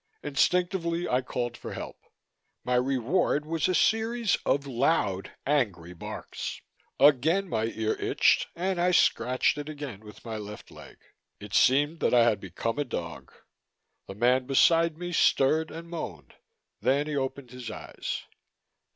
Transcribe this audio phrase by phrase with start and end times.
[0.23, 1.99] Instinctively, I called for help.
[2.63, 6.59] My reward was a series of loud, angry barks.
[6.99, 10.97] Again my ear itched and I scratched it again with my left leg.
[11.39, 13.31] It seemed that I had become a dog.
[14.07, 16.33] The man beside me stirred and moaned.
[16.81, 18.23] Then he opened his eyes.